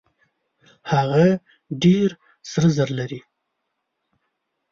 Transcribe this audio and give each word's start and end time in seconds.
هغه 0.91 1.25
ډېر 1.83 2.09
سره 2.51 2.67
زر 2.77 2.89
لري. 2.99 3.19